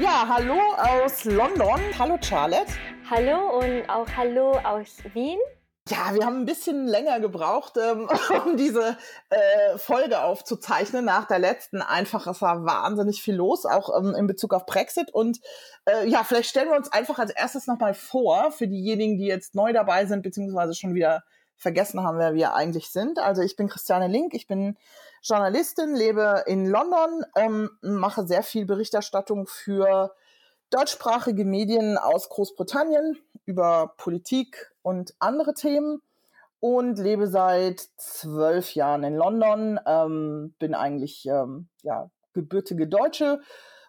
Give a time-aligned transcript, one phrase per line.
[0.00, 1.80] Ja, hallo aus London.
[1.96, 2.72] Hallo Charlotte.
[3.08, 5.38] Hallo und auch hallo aus Wien.
[5.88, 8.08] Ja, wir haben ein bisschen länger gebraucht, ähm,
[8.44, 8.98] um diese
[9.30, 11.04] äh, Folge aufzuzeichnen.
[11.04, 15.14] Nach der letzten einfach, es war wahnsinnig viel los, auch ähm, in Bezug auf Brexit.
[15.14, 15.38] Und
[15.84, 19.54] äh, ja, vielleicht stellen wir uns einfach als erstes nochmal vor, für diejenigen, die jetzt
[19.54, 21.22] neu dabei sind, beziehungsweise schon wieder
[21.56, 23.20] vergessen haben, wer wir eigentlich sind.
[23.20, 24.76] Also ich bin Christiane Link, ich bin
[25.24, 30.14] Journalistin, lebe in London, ähm, mache sehr viel Berichterstattung für
[30.68, 36.02] deutschsprachige Medien aus Großbritannien über Politik und andere Themen
[36.60, 43.40] und lebe seit zwölf Jahren in London, ähm, bin eigentlich ähm, ja, gebürtige Deutsche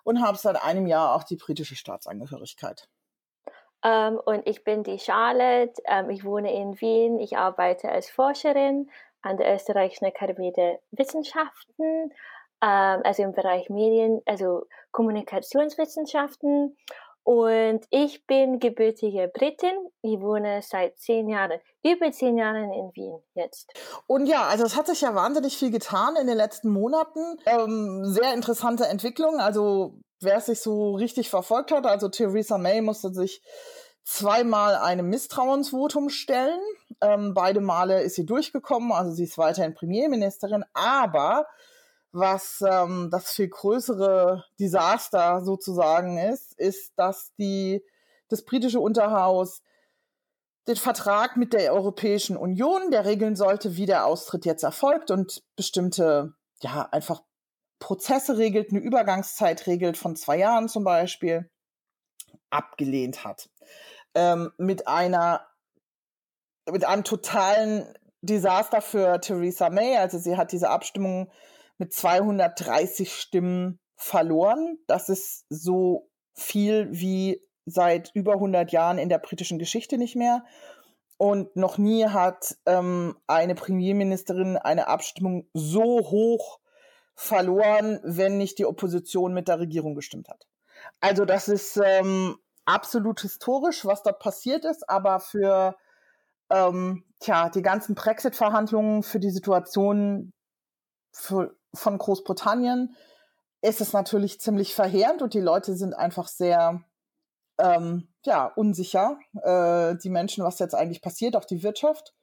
[0.06, 2.88] und habe seit einem Jahr auch die britische Staatsangehörigkeit.
[3.84, 7.90] Um, ähm, und ich bin die Charlotte, um, ähm, ich wohne in Wien, ich arbeite
[7.90, 8.90] als Forscherin
[9.26, 12.12] an der Österreichischen Akademie der Wissenschaften
[12.62, 16.78] ähm, also im Bereich Medien, also Kommunikationswissenschaften.
[17.24, 19.76] Und ich bin gebürtige Britin.
[20.04, 23.72] Ich wohne seit zehn Jahren, über zehn Jahren in Wien jetzt.
[24.06, 27.38] Und ja, also es hat sich ja wahnsinnig viel getan in den letzten Monaten.
[27.48, 29.39] Ähm, sehr interessante Entwicklung.
[29.39, 33.42] Also wer es sich so richtig verfolgt hat, also Theresa May musste sich
[34.06, 36.59] zweimal einem Misstrauensvotum stellen.
[37.02, 41.48] Ähm, beide Male ist sie durchgekommen, also sie ist weiterhin Premierministerin, aber
[42.11, 47.83] was ähm, das viel größere Desaster sozusagen ist, ist, dass die,
[48.30, 49.61] das britische Unterhaus
[50.67, 55.44] den Vertrag mit der Europäischen Union, der regeln sollte, wie der Austritt jetzt erfolgt und
[55.56, 57.22] bestimmte, ja, einfach
[57.80, 61.50] Prozesse regelt, eine Übergangszeit regelt von zwei Jahren zum Beispiel,
[62.50, 63.50] abgelehnt hat.
[64.16, 65.45] Ähm, mit einer,
[66.71, 67.85] mit einem totalen
[68.21, 69.97] Desaster für Theresa May.
[69.97, 71.31] Also sie hat diese Abstimmung
[71.77, 74.77] mit 230 Stimmen verloren.
[74.88, 80.43] Das ist so viel wie seit über 100 Jahren in der britischen Geschichte nicht mehr.
[81.17, 86.59] Und noch nie hat ähm, eine Premierministerin eine Abstimmung so hoch
[87.15, 90.45] verloren, wenn nicht die Opposition mit der Regierung gestimmt hat.
[90.99, 95.76] Also das ist ähm, absolut historisch, was dort passiert ist, aber für
[96.49, 100.33] ähm, tja, die ganzen Brexit-Verhandlungen, für die Situation
[101.11, 102.95] für von Großbritannien
[103.61, 106.83] ist es natürlich ziemlich verheerend und die Leute sind einfach sehr
[107.58, 112.14] ähm, ja, unsicher, äh, die Menschen, was jetzt eigentlich passiert, auch die Wirtschaft.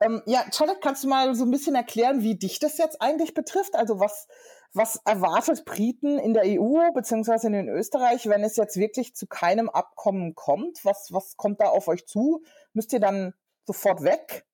[0.00, 3.34] Ähm, ja, Charlotte, kannst du mal so ein bisschen erklären, wie dich das jetzt eigentlich
[3.34, 3.74] betrifft?
[3.74, 4.28] Also was,
[4.72, 9.68] was erwartet Briten in der EU beziehungsweise in Österreich, wenn es jetzt wirklich zu keinem
[9.68, 10.84] Abkommen kommt?
[10.84, 12.42] Was, was kommt da auf euch zu?
[12.74, 14.44] Müsst ihr dann sofort weg?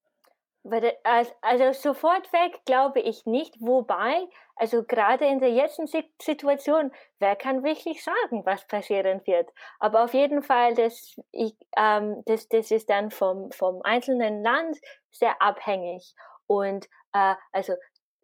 [1.43, 5.87] Also sofort weg glaube ich nicht, wobei, also gerade in der jetzigen
[6.19, 9.50] Situation, wer kann wirklich sagen, was passieren wird?
[9.78, 14.78] Aber auf jeden Fall, das, ich, ähm, das, das ist dann vom, vom einzelnen Land
[15.15, 16.15] sehr abhängig.
[16.47, 17.75] Und äh, also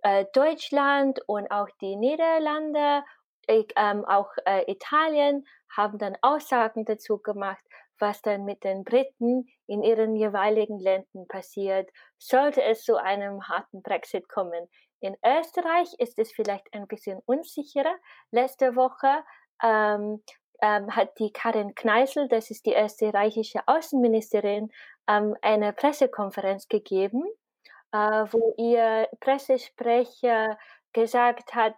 [0.03, 3.05] äh, Deutschland und auch die Niederlande,
[3.49, 7.65] ähm, auch äh, Italien haben dann Aussagen dazu gemacht,
[7.99, 13.83] was dann mit den Briten in ihren jeweiligen Ländern passiert, sollte es zu einem harten
[13.83, 14.69] Brexit kommen.
[15.01, 17.95] In Österreich ist es vielleicht ein bisschen unsicherer.
[18.31, 19.25] Letzte Woche
[19.62, 20.22] ähm,
[20.62, 24.71] ähm, hat die Karin Kneißl, das ist die österreichische Außenministerin,
[25.09, 27.25] ähm, eine Pressekonferenz gegeben,
[27.93, 30.59] äh, wo ihr Pressesprecher
[30.93, 31.75] gesagt hat,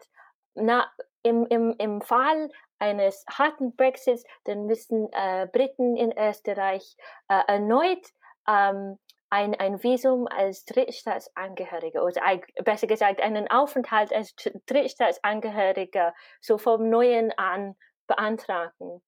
[0.54, 0.90] na,
[1.22, 6.96] im, im, im Fall eines harten Brexits, dann müssen äh, Briten in Österreich
[7.28, 8.04] äh, erneut
[8.48, 8.98] ähm,
[9.30, 12.20] ein, ein Visum als Drittstaatsangehörige oder
[12.64, 14.34] besser gesagt einen Aufenthalt als
[14.66, 17.74] Drittstaatsangehöriger so vom Neuen an
[18.06, 19.00] beantragen.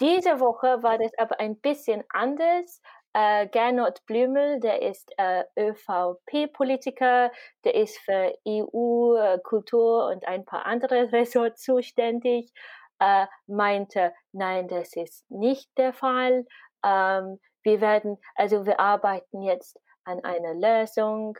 [0.00, 2.80] Diese Woche war das aber ein bisschen anders.
[3.18, 7.32] Äh, Gernot Blümel, der ist äh, ÖVP-Politiker,
[7.64, 12.52] der ist für EU, äh, Kultur und ein paar andere Ressorts zuständig
[13.00, 16.46] äh, meinte, nein, das ist nicht der Fall.
[16.84, 21.36] Ähm, wir werden, also wir arbeiten jetzt an einer Lösung,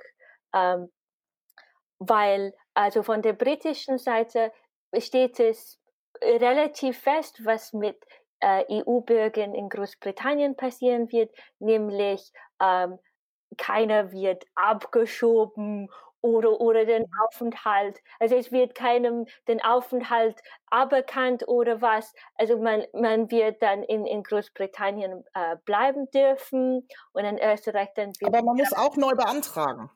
[0.52, 0.90] ähm,
[2.00, 4.50] weil also von der britischen Seite
[4.98, 5.78] steht es
[6.20, 8.04] relativ fest, was mit
[8.40, 12.98] äh, EU-Bürgern in Großbritannien passieren wird, nämlich ähm,
[13.56, 15.88] keiner wird abgeschoben
[16.20, 17.06] oder, oder den.
[17.24, 18.00] Aufenthalt.
[18.18, 20.40] Also es wird keinem den Aufenthalt
[20.70, 22.12] aberkannt oder was.
[22.36, 28.12] Also man, man wird dann in, in Großbritannien äh, bleiben dürfen und in Österreich dann.
[28.24, 29.90] Aber man muss auch neu beantragen.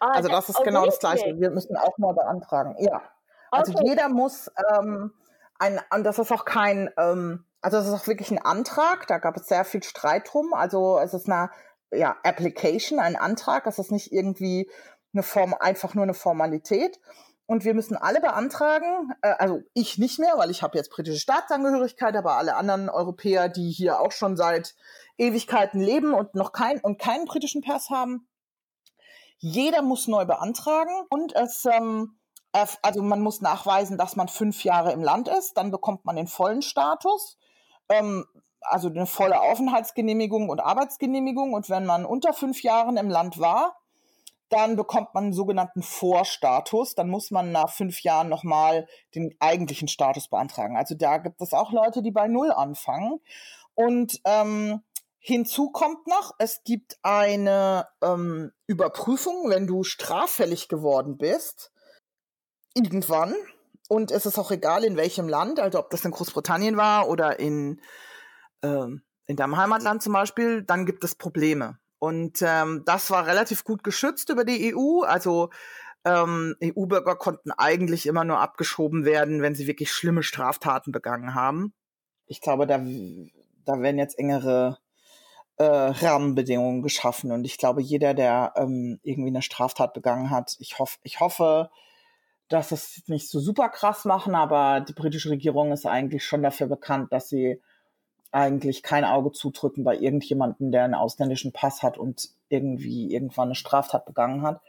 [0.00, 1.38] Ah, also das ist oh, genau das Gleiche.
[1.38, 2.76] Wir müssen auch neu beantragen.
[2.78, 3.02] Ja.
[3.50, 3.84] Also okay.
[3.86, 5.12] jeder muss ähm,
[5.58, 9.18] ein, und das ist auch kein, ähm, also es ist auch wirklich ein Antrag, da
[9.18, 10.54] gab es sehr viel Streit drum.
[10.54, 11.50] Also es ist eine
[11.90, 14.70] ja, Application, ein Antrag, es ist nicht irgendwie
[15.12, 17.00] eine Form, einfach nur eine Formalität.
[17.46, 21.18] Und wir müssen alle beantragen, äh, also ich nicht mehr, weil ich habe jetzt britische
[21.18, 24.74] Staatsangehörigkeit, aber alle anderen Europäer, die hier auch schon seit
[25.16, 28.28] Ewigkeiten leben und noch kein, und keinen britischen Pass haben,
[29.38, 32.18] jeder muss neu beantragen und es, ähm,
[32.82, 36.26] also man muss nachweisen, dass man fünf Jahre im Land ist, dann bekommt man den
[36.26, 37.38] vollen Status,
[37.88, 38.26] ähm,
[38.60, 41.52] also eine volle Aufenthaltsgenehmigung und Arbeitsgenehmigung.
[41.54, 43.78] Und wenn man unter fünf Jahren im Land war,
[44.48, 46.94] dann bekommt man einen sogenannten Vorstatus.
[46.94, 50.76] Dann muss man nach fünf Jahren nochmal den eigentlichen Status beantragen.
[50.76, 53.20] Also da gibt es auch Leute, die bei Null anfangen.
[53.74, 54.82] Und ähm,
[55.20, 61.70] Hinzu kommt noch, es gibt eine ähm, Überprüfung, wenn du straffällig geworden bist,
[62.74, 63.34] irgendwann.
[63.88, 67.40] Und es ist auch egal, in welchem Land, also ob das in Großbritannien war oder
[67.40, 67.80] in,
[68.62, 71.78] ähm, in deinem Heimatland zum Beispiel, dann gibt es Probleme.
[71.98, 75.02] Und ähm, das war relativ gut geschützt über die EU.
[75.02, 75.50] Also
[76.04, 81.72] ähm, EU-Bürger konnten eigentlich immer nur abgeschoben werden, wenn sie wirklich schlimme Straftaten begangen haben.
[82.26, 82.78] Ich glaube, da,
[83.64, 84.78] da werden jetzt engere
[85.56, 87.32] äh, Rahmenbedingungen geschaffen.
[87.32, 91.70] Und ich glaube, jeder, der ähm, irgendwie eine Straftat begangen hat, ich, hoff, ich hoffe,
[92.48, 96.66] dass es nicht so super krass machen, aber die britische Regierung ist eigentlich schon dafür
[96.66, 97.60] bekannt, dass sie
[98.30, 103.54] eigentlich kein Auge zudrücken bei irgendjemandem, der einen ausländischen Pass hat und irgendwie irgendwann eine
[103.54, 104.60] Straftat begangen hat.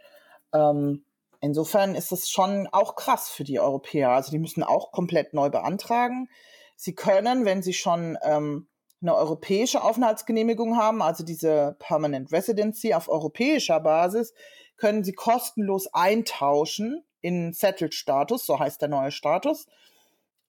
[0.53, 1.03] Ähm,
[1.41, 4.11] insofern ist es schon auch krass für die Europäer.
[4.11, 6.29] Also die müssen auch komplett neu beantragen.
[6.75, 8.67] Sie können, wenn sie schon ähm,
[9.01, 14.33] eine europäische Aufenthaltsgenehmigung haben, also diese Permanent Residency auf europäischer Basis,
[14.77, 19.67] können sie kostenlos eintauschen in Settled Status, so heißt der neue Status.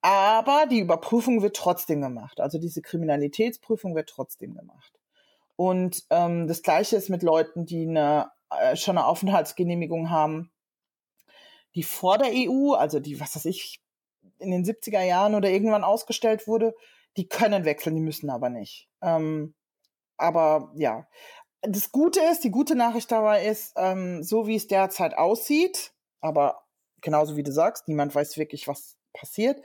[0.03, 2.41] Aber die Überprüfung wird trotzdem gemacht.
[2.41, 4.99] Also diese Kriminalitätsprüfung wird trotzdem gemacht.
[5.57, 10.51] Und ähm, das Gleiche ist mit Leuten, die eine, äh, schon eine Aufenthaltsgenehmigung haben,
[11.75, 13.81] die vor der EU, also die, was weiß ich,
[14.39, 16.75] in den 70er Jahren oder irgendwann ausgestellt wurde,
[17.17, 18.89] die können wechseln, die müssen aber nicht.
[19.03, 19.55] Ähm,
[20.17, 21.07] aber ja,
[21.63, 26.65] das Gute ist, die gute Nachricht dabei ist, ähm, so wie es derzeit aussieht, aber
[27.01, 29.63] genauso wie du sagst, niemand weiß wirklich, was passiert,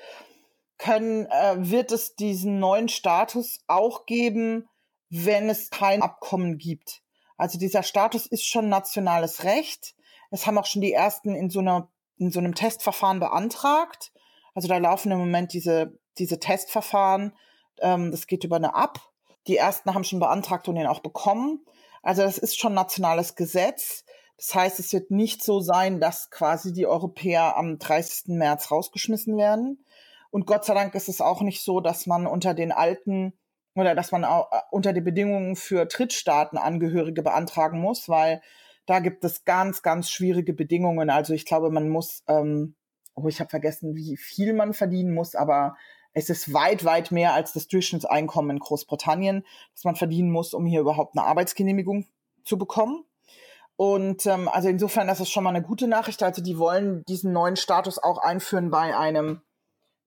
[0.78, 4.68] können, äh, wird es diesen neuen Status auch geben,
[5.10, 7.02] wenn es kein Abkommen gibt.
[7.38, 9.96] Also dieser Status ist schon nationales Recht.
[10.32, 14.14] Es haben auch schon die ersten in so einer in so einem Testverfahren beantragt.
[14.54, 17.36] Also da laufen im Moment diese diese Testverfahren,
[17.82, 19.00] ähm, das geht über eine App.
[19.48, 21.66] Die ersten haben schon beantragt und den auch bekommen.
[22.02, 24.05] Also das ist schon nationales Gesetz.
[24.38, 28.36] Das heißt, es wird nicht so sein, dass quasi die Europäer am 30.
[28.36, 29.86] März rausgeschmissen werden.
[30.30, 33.34] Und Gott sei Dank ist es auch nicht so, dass man unter den alten
[33.76, 38.42] oder dass man auch äh, unter den Bedingungen für Drittstaatenangehörige beantragen muss, weil
[38.86, 41.10] da gibt es ganz, ganz schwierige Bedingungen.
[41.10, 42.76] Also ich glaube, man muss, ähm,
[43.16, 45.76] oh, ich habe vergessen, wie viel man verdienen muss, aber
[46.14, 50.66] es ist weit, weit mehr als das Durchschnittseinkommen in Großbritannien, das man verdienen muss, um
[50.66, 52.08] hier überhaupt eine Arbeitsgenehmigung
[52.46, 53.04] zu bekommen.
[53.78, 56.24] Und ähm, also insofern, das ist schon mal eine gute Nachricht.
[56.24, 59.42] Also die wollen diesen neuen Status auch einführen bei einem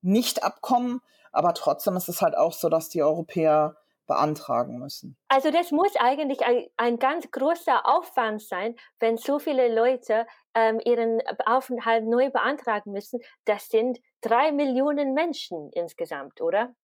[0.01, 1.01] Nicht-Abkommen.
[1.33, 3.77] Aber trotzdem ist es halt auch so, dass die Europäer
[4.07, 5.17] beantragen müssen.
[5.29, 10.81] Also das muss eigentlich ein, ein ganz großer Aufwand sein, wenn so viele Leute ähm,
[10.85, 13.21] ihren Aufenthalt neu beantragen müssen.
[13.45, 16.75] Das sind drei Millionen Menschen insgesamt, oder?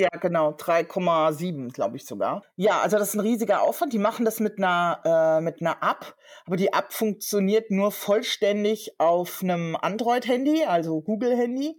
[0.00, 2.42] Ja, genau, 3,7, glaube ich sogar.
[2.56, 3.92] Ja, also das ist ein riesiger Aufwand.
[3.92, 6.14] Die machen das mit einer, äh, mit einer App,
[6.46, 11.78] aber die App funktioniert nur vollständig auf einem Android-Handy, also Google-Handy,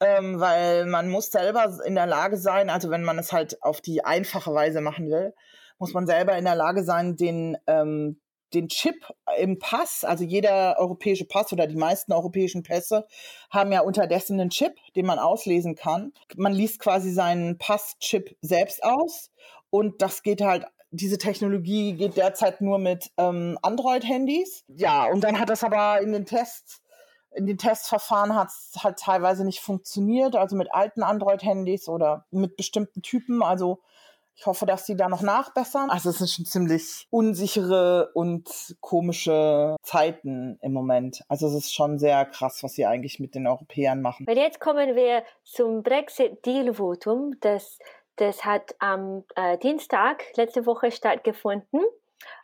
[0.00, 3.80] ähm, weil man muss selber in der Lage sein, also wenn man es halt auf
[3.80, 5.32] die einfache Weise machen will,
[5.78, 8.20] muss man selber in der Lage sein, den, ähm,
[8.54, 8.96] den Chip
[9.38, 13.06] im Pass, also jeder europäische Pass oder die meisten europäischen Pässe
[13.50, 16.12] haben ja unterdessen einen Chip, den man auslesen kann.
[16.36, 19.30] Man liest quasi seinen Passchip selbst aus
[19.70, 24.64] und das geht halt diese Technologie geht derzeit nur mit ähm, Android-Handys.
[24.68, 26.82] Ja, und dann hat das aber in den Tests,
[27.32, 32.56] in den Testverfahren hat es halt teilweise nicht funktioniert, also mit alten Android-Handys oder mit
[32.56, 33.42] bestimmten Typen.
[33.42, 33.80] Also
[34.36, 35.90] ich hoffe, dass sie da noch nachbessern.
[35.90, 41.22] Also es sind schon ziemlich unsichere und komische Zeiten im Moment.
[41.28, 44.26] Also es ist schon sehr krass, was sie eigentlich mit den Europäern machen.
[44.28, 47.36] Und jetzt kommen wir zum Brexit-Deal-Votum.
[47.40, 47.78] Das,
[48.16, 51.80] das hat am äh, Dienstag letzte Woche stattgefunden.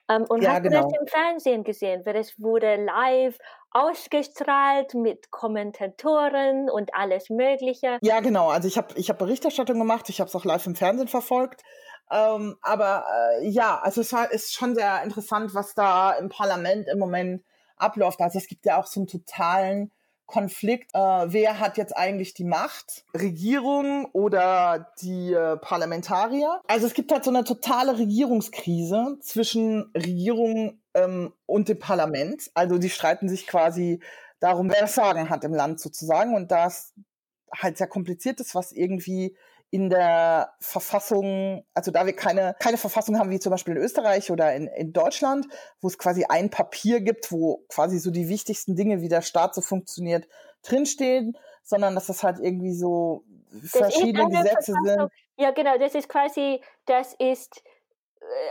[0.08, 0.82] Ähm, und ja, hast genau.
[0.82, 2.02] du das im Fernsehen gesehen?
[2.04, 3.36] Weil es wurde live
[3.72, 7.98] ausgestrahlt mit Kommentatoren und alles Mögliche.
[8.02, 8.48] Ja, genau.
[8.48, 11.62] Also ich habe ich hab Berichterstattung gemacht, ich habe es auch live im Fernsehen verfolgt.
[12.10, 13.04] Ähm, aber
[13.40, 17.44] äh, ja, also es ist schon sehr interessant, was da im Parlament im Moment
[17.76, 18.20] abläuft.
[18.20, 19.92] Also es gibt ja auch so einen totalen
[20.30, 23.04] Konflikt, äh, wer hat jetzt eigentlich die Macht?
[23.14, 26.60] Regierung oder die äh, Parlamentarier?
[26.68, 32.50] Also es gibt halt so eine totale Regierungskrise zwischen Regierung ähm, und dem Parlament.
[32.54, 34.00] Also die streiten sich quasi
[34.38, 36.34] darum, wer das Sagen hat im Land sozusagen.
[36.34, 36.94] Und das
[37.52, 39.36] halt sehr kompliziert ist, was irgendwie
[39.70, 44.30] in der Verfassung, also da wir keine, keine Verfassung haben, wie zum Beispiel in Österreich
[44.30, 45.46] oder in, in Deutschland,
[45.80, 49.54] wo es quasi ein Papier gibt, wo quasi so die wichtigsten Dinge, wie der Staat
[49.54, 50.26] so funktioniert,
[50.62, 53.24] drinstehen, sondern dass das halt irgendwie so
[53.62, 55.10] verschiedene Gesetze sind.
[55.36, 57.62] Ja, genau, das ist quasi, das ist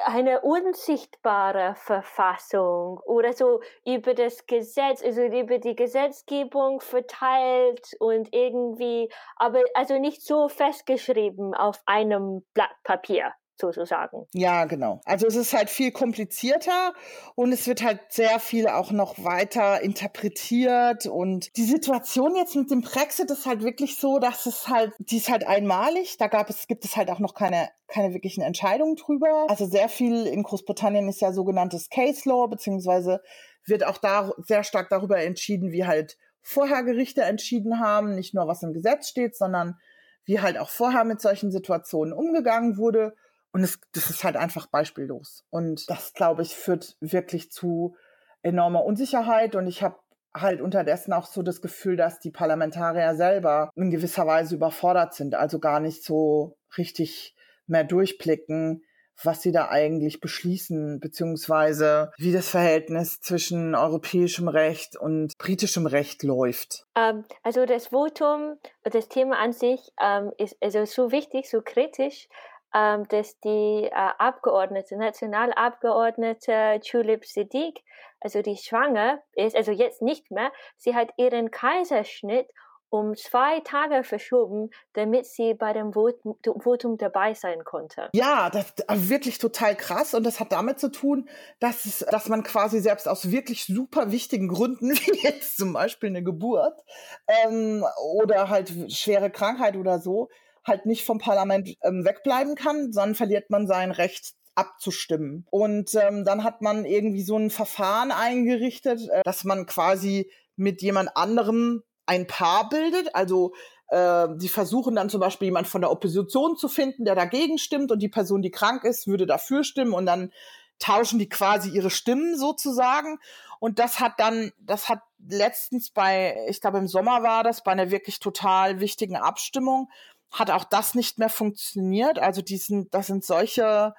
[0.06, 9.10] eine unsichtbare Verfassung oder so über das Gesetz, also über die Gesetzgebung verteilt und irgendwie,
[9.36, 14.26] aber also nicht so festgeschrieben auf einem Blatt Papier sozusagen.
[14.34, 15.02] Ja, genau.
[15.06, 16.94] Also es ist halt viel komplizierter
[17.36, 22.72] und es wird halt sehr viel auch noch weiter interpretiert und die Situation jetzt mit
[22.72, 26.18] dem Brexit ist halt wirklich so, dass es halt, die ist halt einmalig.
[26.18, 29.46] Da gab es, gibt es halt auch noch keine, keine wirklichen Entscheidungen drüber.
[29.50, 33.22] Also sehr viel in Großbritannien ist ja sogenanntes Case Law, beziehungsweise
[33.66, 38.48] wird auch da sehr stark darüber entschieden, wie halt vorher Gerichte entschieden haben, nicht nur
[38.48, 39.78] was im Gesetz steht, sondern
[40.26, 43.16] wie halt auch vorher mit solchen Situationen umgegangen wurde.
[43.52, 45.46] Und es, das ist halt einfach beispiellos.
[45.50, 47.96] Und das, glaube ich, führt wirklich zu
[48.42, 49.56] enormer Unsicherheit.
[49.56, 49.98] Und ich habe
[50.34, 55.36] halt unterdessen auch so das Gefühl, dass die Parlamentarier selber in gewisser Weise überfordert sind,
[55.36, 58.84] also gar nicht so richtig mehr durchblicken,
[59.24, 66.24] was sie da eigentlich beschließen, beziehungsweise wie das Verhältnis zwischen europäischem Recht und britischem Recht
[66.24, 66.86] läuft.
[66.96, 72.30] Ähm, also das Votum, das Thema an sich ähm, ist also so wichtig, so kritisch,
[72.74, 77.82] ähm, dass die äh, Abgeordnete, Nationalabgeordnete Tulip Siddiq,
[78.20, 82.48] also die schwanger ist, also jetzt nicht mehr, sie hat ihren Kaiserschnitt
[82.90, 88.10] um zwei Tage verschoben, damit sie bei dem Votum, dabei sein konnte.
[88.14, 92.28] Ja, das ist wirklich total krass und das hat damit zu tun, dass, es, dass
[92.30, 96.84] man quasi selbst aus wirklich super wichtigen Gründen, wie jetzt zum Beispiel eine Geburt
[97.28, 97.86] ähm,
[98.16, 100.30] oder halt schwere Krankheit oder so,
[100.70, 105.46] halt nicht vom Parlament ähm, wegbleiben kann, sondern verliert man sein Recht abzustimmen.
[105.52, 110.82] Und ähm, dann hat man irgendwie so ein Verfahren eingerichtet, äh, dass man quasi mit
[110.82, 113.16] jemand anderem ein Paar bildet.
[113.16, 113.54] Also
[113.90, 117.92] äh, die versuchen dann zum Beispiel jemand von der Opposition zu finden, der dagegen stimmt
[117.92, 120.32] und die Person, die krank ist, würde dafür stimmen und dann
[120.80, 123.20] tauschen die quasi ihre Stimmen sozusagen.
[123.60, 127.72] Und das hat dann, das hat letztens bei, ich glaube im Sommer war das, bei
[127.72, 129.90] einer wirklich total wichtigen Abstimmung,
[130.32, 132.20] hat auch das nicht mehr funktioniert.
[132.20, 133.94] Also diesen, das sind solche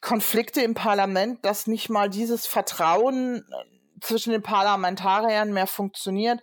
[0.00, 6.40] Konflikte im Parlament, dass nicht mal dieses Vertrauen äh, zwischen den Parlamentariern mehr funktioniert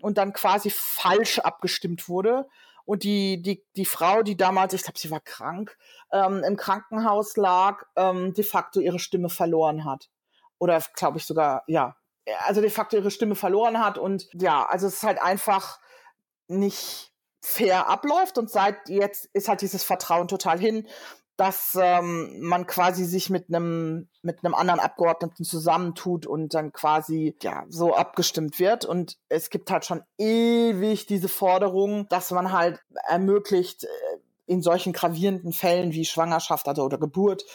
[0.00, 2.48] und dann quasi falsch abgestimmt wurde.
[2.84, 5.76] Und die, die, die Frau, die damals, ich glaube, sie war krank,
[6.12, 10.08] ähm, im Krankenhaus lag, ähm, de facto ihre Stimme verloren hat.
[10.58, 11.96] Oder glaube ich sogar, ja,
[12.46, 13.98] also de facto ihre Stimme verloren hat.
[13.98, 15.78] Und ja, also es ist halt einfach
[16.48, 17.09] nicht,
[17.40, 20.86] fair abläuft und seit jetzt ist halt dieses Vertrauen total hin,
[21.40, 27.34] dass ähm, man quasi sich mit einem mit einem anderen Abgeordneten zusammentut und dann quasi
[27.40, 28.84] ja so abgestimmt wird.
[28.84, 33.88] Und es gibt halt schon ewig diese Forderung, dass man halt ermöglicht äh,
[34.44, 37.46] in solchen gravierenden Fällen wie Schwangerschaft also oder Geburt,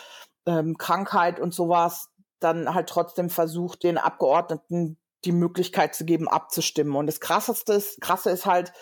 [0.48, 6.96] ähm, Krankheit und sowas dann halt trotzdem versucht den Abgeordneten die Möglichkeit zu geben abzustimmen.
[6.96, 8.74] Und das krasseste krasse ist halt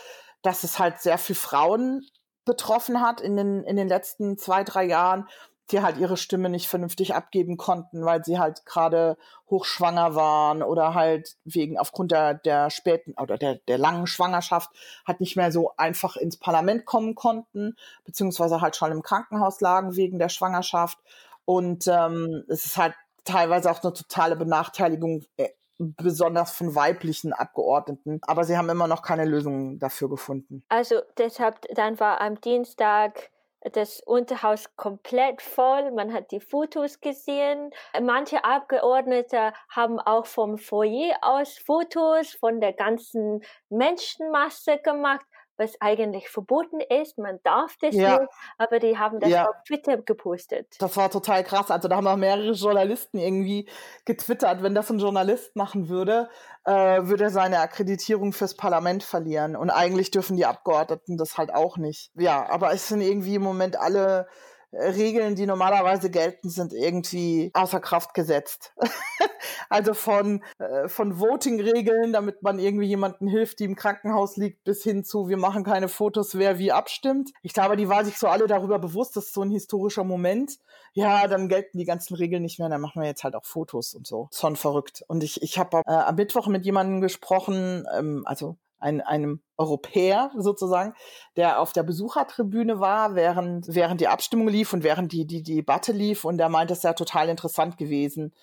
[0.43, 2.05] dass es halt sehr viel Frauen
[2.45, 5.27] betroffen hat in den, in den letzten zwei, drei Jahren,
[5.71, 9.17] die halt ihre Stimme nicht vernünftig abgeben konnten, weil sie halt gerade
[9.49, 14.69] hochschwanger waren oder halt wegen aufgrund der, der späten oder der, der langen Schwangerschaft
[15.07, 19.95] halt nicht mehr so einfach ins Parlament kommen konnten, beziehungsweise halt schon im Krankenhaus lagen
[19.95, 20.99] wegen der Schwangerschaft.
[21.45, 28.19] Und ähm, es ist halt teilweise auch eine totale Benachteiligung äh, besonders von weiblichen Abgeordneten.
[28.23, 30.63] Aber sie haben immer noch keine Lösung dafür gefunden.
[30.69, 33.31] Also deshalb, dann war am Dienstag
[33.71, 35.91] das Unterhaus komplett voll.
[35.91, 37.71] Man hat die Fotos gesehen.
[38.01, 45.25] Manche Abgeordnete haben auch vom Foyer aus Fotos von der ganzen Menschenmasse gemacht,
[45.57, 47.17] was eigentlich verboten ist.
[47.17, 48.19] Man darf das ja.
[48.19, 49.49] nicht, aber die haben das ja.
[49.49, 50.75] auf Twitter gepostet.
[50.79, 51.71] Das war total krass.
[51.71, 53.69] Also da haben auch mehrere Journalisten irgendwie
[54.05, 56.29] getwittert, wenn das ein Journalist machen würde,
[56.65, 56.71] äh,
[57.03, 59.55] würde er seine Akkreditierung fürs Parlament verlieren.
[59.55, 62.11] Und eigentlich dürfen die Abgeordneten das halt auch nicht.
[62.15, 64.27] Ja, aber es sind irgendwie im Moment alle
[64.73, 68.73] Regeln, die normalerweise gelten, sind irgendwie außer Kraft gesetzt.
[69.69, 74.83] also von, äh, von Voting-Regeln, damit man irgendwie jemanden hilft, die im Krankenhaus liegt, bis
[74.83, 77.31] hin zu, wir machen keine Fotos, wer wie abstimmt.
[77.41, 80.57] Ich glaube, die waren sich so alle darüber bewusst, das ist so ein historischer Moment.
[80.93, 83.93] Ja, dann gelten die ganzen Regeln nicht mehr, dann machen wir jetzt halt auch Fotos
[83.93, 84.27] und so.
[84.33, 85.03] Schon verrückt.
[85.07, 90.31] Und ich, ich habe äh, am Mittwoch mit jemandem gesprochen, ähm, also ein, einem Europäer
[90.37, 90.93] sozusagen,
[91.37, 95.55] der auf der Besuchertribüne war, während, während die Abstimmung lief und während die, die, die
[95.55, 96.25] Debatte lief.
[96.25, 98.33] Und der meinte, es sei total interessant gewesen,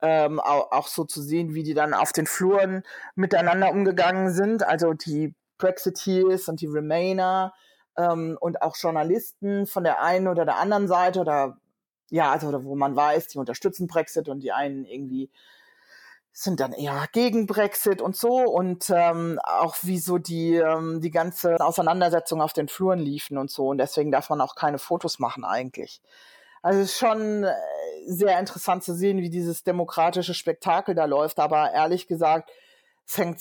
[0.00, 2.84] ähm, auch, auch so zu sehen, wie die dann auf den Fluren
[3.16, 4.62] miteinander umgegangen sind.
[4.62, 7.52] Also die Brexiteers und die Remainer
[7.96, 11.58] ähm, und auch Journalisten von der einen oder der anderen Seite oder
[12.10, 15.30] ja, also wo man weiß, die unterstützen Brexit und die einen irgendwie
[16.32, 21.10] sind dann eher gegen Brexit und so und ähm, auch wie so die, ähm, die
[21.10, 25.18] ganze Auseinandersetzung auf den Fluren liefen und so und deswegen darf man auch keine Fotos
[25.18, 26.00] machen eigentlich.
[26.62, 27.54] Also es ist schon äh,
[28.06, 32.50] sehr interessant zu sehen, wie dieses demokratische Spektakel da läuft, aber ehrlich gesagt
[33.04, 33.40] fängt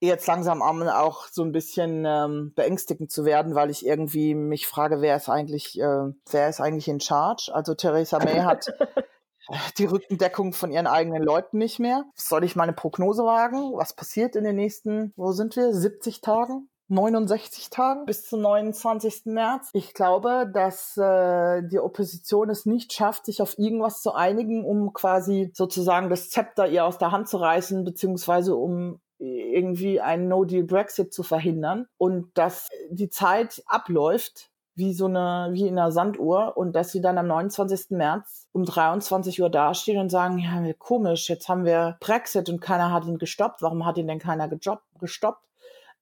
[0.00, 4.66] jetzt langsam an, auch so ein bisschen ähm, beängstigend zu werden, weil ich irgendwie mich
[4.66, 7.52] frage, wer ist eigentlich, äh, wer ist eigentlich in Charge?
[7.54, 8.66] Also Theresa May hat
[9.78, 12.04] die Rückendeckung von ihren eigenen Leuten nicht mehr.
[12.14, 13.72] Soll ich mal eine Prognose wagen?
[13.74, 16.68] Was passiert in den nächsten, wo sind wir, 70 Tagen?
[16.88, 19.22] 69 Tagen bis zum 29.
[19.26, 19.70] März.
[19.72, 24.92] Ich glaube, dass äh, die Opposition es nicht schafft, sich auf irgendwas zu einigen, um
[24.92, 31.12] quasi sozusagen das Zepter ihr aus der Hand zu reißen, beziehungsweise um irgendwie einen No-Deal-Brexit
[31.12, 36.72] zu verhindern und dass die Zeit abläuft, wie so eine, wie in einer Sanduhr und
[36.72, 37.90] dass sie dann am 29.
[37.90, 42.90] März um 23 Uhr dastehen und sagen, ja, komisch, jetzt haben wir Brexit und keiner
[42.90, 43.60] hat ihn gestoppt.
[43.60, 45.46] Warum hat ihn denn keiner gestoppt?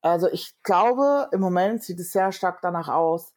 [0.03, 3.35] Also ich glaube, im Moment sieht es sehr stark danach aus,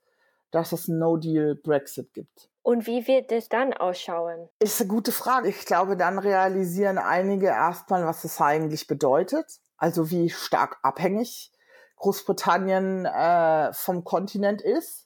[0.51, 2.49] dass es ein No-Deal-Brexit gibt.
[2.61, 4.47] Und wie wird es dann ausschauen?
[4.59, 5.49] Ist eine gute Frage.
[5.49, 9.59] Ich glaube, dann realisieren einige erstmal, was es eigentlich bedeutet.
[9.77, 11.51] Also wie stark abhängig
[11.97, 15.02] Großbritannien äh, vom Kontinent ist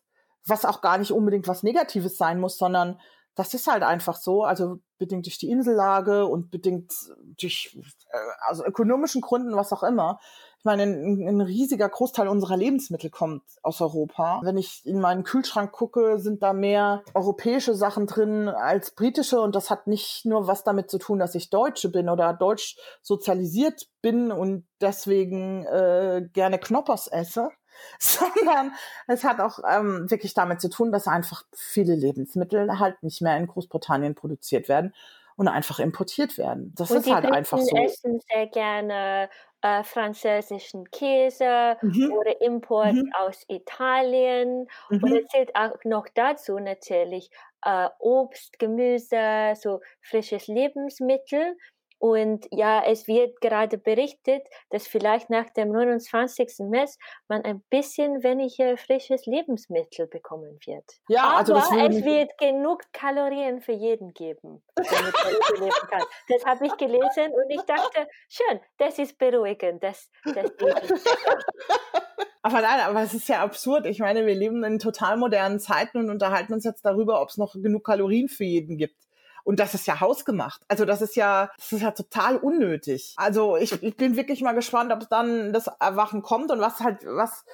[0.48, 3.00] was auch gar nicht unbedingt was Negatives sein muss, sondern
[3.38, 6.92] das ist halt einfach so, also bedingt durch die Insellage und bedingt
[7.40, 7.78] durch
[8.10, 10.20] äh, also ökonomischen Gründen, was auch immer.
[10.58, 14.42] Ich meine, ein, ein, riesiger Großteil unserer Lebensmittel kommt aus Europa.
[14.44, 19.56] Wenn ich in meinen Kühlschrank gucke, sind da mehr europäische Sachen drin als britische und
[19.56, 23.88] das hat nicht nur was damit zu tun, dass ich Deutsche bin oder deutsch sozialisiert
[24.02, 27.52] bin und deswegen äh, gerne Knoppers esse,
[28.00, 28.74] sondern
[29.08, 33.38] es hat auch ähm, wirklich damit zu tun, dass einfach viele Lebensmittel halt nicht mehr
[33.38, 34.94] in Großbritannien produziert werden
[35.38, 36.74] und einfach importiert werden.
[36.76, 37.76] Das und ist halt einfach so.
[37.78, 39.30] essen sehr gerne
[39.62, 42.12] äh, französischen Käse mhm.
[42.12, 43.12] oder Import mhm.
[43.18, 44.68] aus Italien.
[44.90, 45.04] Mhm.
[45.04, 47.30] Und es zählt auch noch dazu natürlich
[47.64, 51.56] äh, Obst, Gemüse, so frisches Lebensmittel.
[52.00, 56.60] Und ja, es wird gerade berichtet, dass vielleicht nach dem 29.
[56.70, 60.86] März man ein bisschen weniger frisches Lebensmittel bekommen wird.
[61.08, 66.04] Ja, Aber also das es wird genug Kalorien für jeden geben, damit er leben kann.
[66.30, 69.84] Das habe ich gelesen und ich dachte, schön, das ist beruhigend.
[69.84, 70.52] Das, das
[72.44, 73.88] aber nein, aber es ist ja absurd.
[73.88, 77.38] Ich meine, wir leben in total modernen Zeiten und unterhalten uns jetzt darüber, ob es
[77.38, 79.07] noch genug Kalorien für jeden gibt.
[79.48, 80.60] Und das ist ja hausgemacht.
[80.68, 83.14] Also das ist ja, das ist ja total unnötig.
[83.16, 87.06] Also ich, ich bin wirklich mal gespannt, ob dann das Erwachen kommt und was halt,
[87.06, 87.46] was,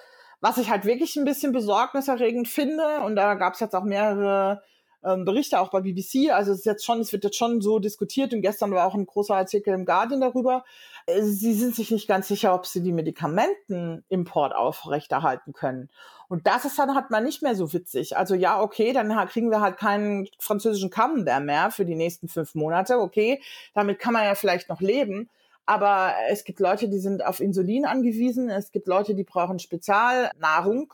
[0.41, 3.01] was ich halt wirklich ein bisschen besorgniserregend finde.
[3.05, 4.63] Und da gab es jetzt auch mehrere
[5.03, 6.31] ähm, Berichte auch bei BBC.
[6.31, 8.95] Also es ist jetzt schon, es wird jetzt schon so diskutiert und gestern war auch
[8.95, 10.63] ein großer Artikel im Guardian darüber.
[11.05, 15.91] Äh, sie sind sich nicht ganz sicher, ob sie die Medikamentenimport aufrechterhalten können.
[16.33, 18.17] Und das ist dann halt mal nicht mehr so witzig.
[18.17, 22.55] Also ja, okay, dann kriegen wir halt keinen französischen Camembert mehr für die nächsten fünf
[22.55, 22.97] Monate.
[22.97, 23.39] Okay,
[23.75, 25.29] damit kann man ja vielleicht noch leben.
[25.67, 28.49] Aber es gibt Leute, die sind auf Insulin angewiesen.
[28.49, 30.91] Es gibt Leute, die brauchen Spezialnahrung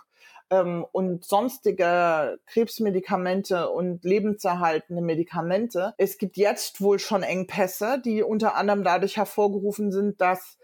[0.49, 5.93] ähm, und sonstige Krebsmedikamente und lebenserhaltende Medikamente.
[5.95, 10.57] Es gibt jetzt wohl schon Engpässe, die unter anderem dadurch hervorgerufen sind, dass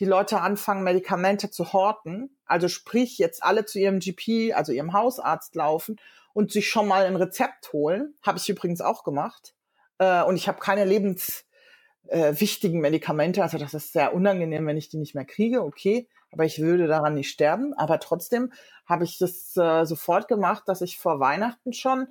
[0.00, 2.36] die Leute anfangen, Medikamente zu horten.
[2.46, 5.96] Also sprich, jetzt alle zu ihrem GP, also ihrem Hausarzt laufen
[6.32, 8.14] und sich schon mal ein Rezept holen.
[8.22, 9.54] Habe ich übrigens auch gemacht.
[9.98, 13.42] Äh, und ich habe keine lebenswichtigen äh, Medikamente.
[13.42, 15.64] Also das ist sehr unangenehm, wenn ich die nicht mehr kriege.
[15.64, 17.74] Okay, aber ich würde daran nicht sterben.
[17.74, 18.52] Aber trotzdem
[18.86, 22.06] habe ich das äh, sofort gemacht, dass ich vor Weihnachten schon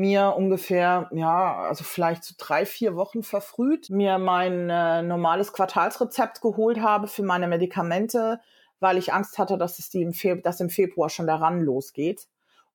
[0.00, 6.40] mir ungefähr, ja, also vielleicht so drei, vier Wochen verfrüht, mir mein äh, normales Quartalsrezept
[6.40, 8.40] geholt habe für meine Medikamente,
[8.80, 12.26] weil ich Angst hatte, dass es die im, Fe dass im Februar schon daran losgeht.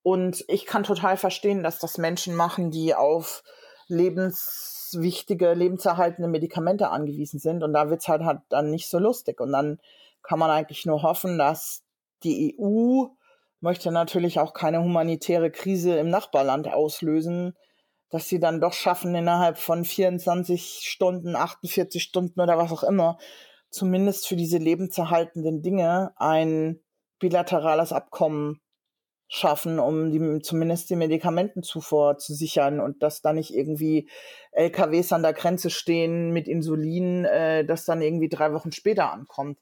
[0.04, 3.44] Und ich kann total verstehen, dass das Menschen machen, die auf
[3.88, 7.64] lebenswichtige, lebenserhaltende Medikamente angewiesen sind.
[7.64, 9.42] Und da wird's halt, halt dann nicht so lustig.
[9.42, 9.80] Und dann
[10.22, 11.84] kann man eigentlich nur hoffen, dass
[12.24, 13.06] die EU
[13.60, 17.54] möchte natürlich auch keine humanitäre Krise im Nachbarland auslösen,
[18.10, 23.18] dass sie dann doch schaffen, innerhalb von 24 Stunden, 48 Stunden oder was auch immer,
[23.70, 26.80] zumindest für diese lebenserhaltenden Dinge ein
[27.20, 28.62] bilaterales Abkommen
[29.28, 34.10] schaffen, um die, zumindest die Medikamentenzufuhr zu sichern und dass da nicht irgendwie
[34.52, 39.60] LKWs an der Grenze stehen mit Insulin, äh, das dann irgendwie drei Wochen später ankommt.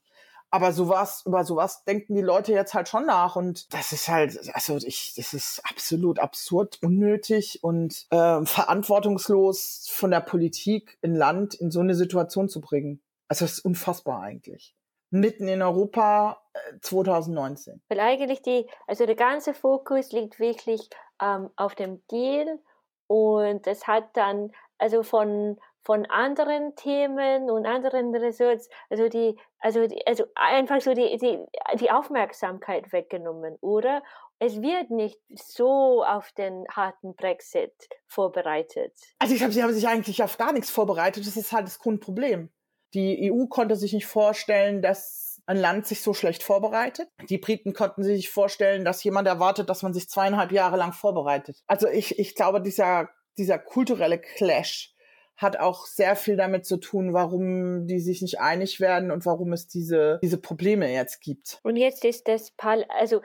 [0.54, 3.34] Aber sowas, über sowas denken die Leute jetzt halt schon nach.
[3.34, 10.12] Und das ist halt, also ich, das ist absolut absurd, unnötig und äh, verantwortungslos von
[10.12, 13.02] der Politik ein Land in so eine Situation zu bringen.
[13.26, 14.76] Also es ist unfassbar eigentlich.
[15.10, 17.82] Mitten in Europa äh, 2019.
[17.88, 20.88] Weil eigentlich die, also der ganze Fokus liegt wirklich
[21.20, 22.60] ähm, auf dem Deal
[23.08, 29.86] und es hat dann, also von von anderen Themen und anderen Ressorts, also die, also
[29.86, 31.38] die, also einfach so die, die,
[31.78, 34.02] die Aufmerksamkeit weggenommen, oder?
[34.38, 37.72] Es wird nicht so auf den harten Brexit
[38.06, 38.92] vorbereitet.
[39.18, 41.26] Also ich glaube, sie haben sich eigentlich auf gar nichts vorbereitet.
[41.26, 42.50] Das ist halt das Grundproblem.
[42.94, 47.08] Die EU konnte sich nicht vorstellen, dass ein Land sich so schlecht vorbereitet.
[47.28, 50.92] Die Briten konnten sich nicht vorstellen, dass jemand erwartet, dass man sich zweieinhalb Jahre lang
[50.92, 51.62] vorbereitet.
[51.66, 54.93] Also ich, ich glaube, dieser, dieser kulturelle Clash,
[55.36, 59.52] hat auch sehr viel damit zu tun, warum die sich nicht einig werden und warum
[59.52, 61.60] es diese, diese Probleme jetzt gibt.
[61.62, 63.20] Und jetzt ist das, Par also,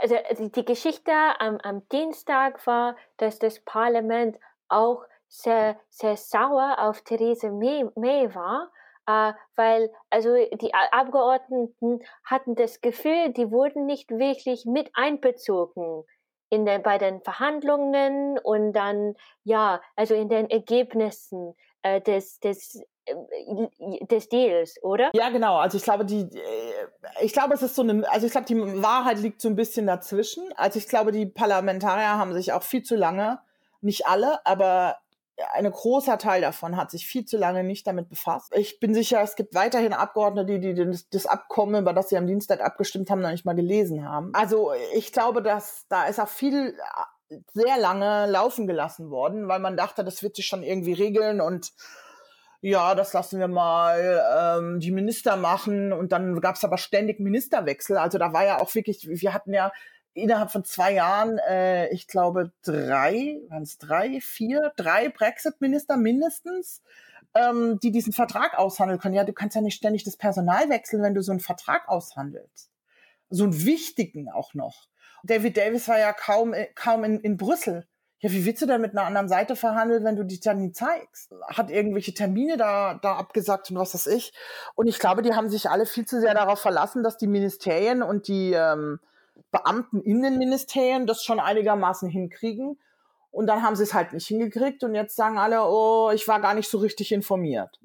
[0.00, 7.02] also die Geschichte am, am Dienstag war, dass das Parlament auch sehr, sehr sauer auf
[7.02, 8.70] Theresa May, May war,
[9.06, 16.04] äh, weil also die Abgeordneten hatten das Gefühl, die wurden nicht wirklich mit einbezogen
[16.50, 22.82] in den, bei den Verhandlungen und dann, ja, also in den Ergebnissen äh, des, des,
[23.06, 23.14] äh,
[24.06, 25.10] des Deals, oder?
[25.14, 25.56] Ja, genau.
[25.56, 28.82] Also ich glaube, die, äh, ich glaube, es ist so eine, also ich glaube, die
[28.82, 30.44] Wahrheit liegt so ein bisschen dazwischen.
[30.56, 33.38] Also ich glaube, die Parlamentarier haben sich auch viel zu lange,
[33.80, 34.98] nicht alle, aber
[35.52, 38.52] ein großer Teil davon hat sich viel zu lange nicht damit befasst.
[38.54, 42.16] Ich bin sicher, es gibt weiterhin Abgeordnete, die, die das, das Abkommen, über das sie
[42.16, 44.30] am Dienstag abgestimmt haben, noch nicht mal gelesen haben.
[44.34, 46.74] Also ich glaube, dass da ist auch viel
[47.30, 51.40] äh, sehr lange laufen gelassen worden, weil man dachte, das wird sich schon irgendwie regeln
[51.40, 51.72] und
[52.62, 55.92] ja, das lassen wir mal ähm, die Minister machen.
[55.92, 57.96] Und dann gab es aber ständig Ministerwechsel.
[57.96, 59.72] Also da war ja auch wirklich, wir hatten ja
[60.14, 66.82] innerhalb von zwei Jahren, äh, ich glaube, drei, waren es drei, vier, drei Brexit-Minister mindestens,
[67.34, 69.14] ähm, die diesen Vertrag aushandeln können.
[69.14, 72.70] Ja, du kannst ja nicht ständig das Personal wechseln, wenn du so einen Vertrag aushandelst.
[73.28, 74.88] So einen wichtigen auch noch.
[75.22, 77.86] David Davis war ja kaum, äh, kaum in, in Brüssel.
[78.22, 80.72] Ja, wie willst du denn mit einer anderen Seite verhandeln, wenn du dich dann nie
[80.72, 81.32] zeigst?
[81.48, 84.34] Hat irgendwelche Termine da, da abgesagt und was weiß ich.
[84.74, 88.02] Und ich glaube, die haben sich alle viel zu sehr darauf verlassen, dass die Ministerien
[88.02, 89.00] und die, ähm,
[89.50, 92.78] Beamten in den Ministerien das schon einigermaßen hinkriegen.
[93.30, 96.40] Und dann haben sie es halt nicht hingekriegt und jetzt sagen alle, oh, ich war
[96.40, 97.78] gar nicht so richtig informiert.